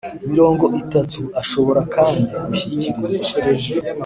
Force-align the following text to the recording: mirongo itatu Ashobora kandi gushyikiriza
mirongo 0.31 0.63
itatu 0.81 1.21
Ashobora 1.41 1.81
kandi 1.95 2.23
gushyikiriza 2.45 3.35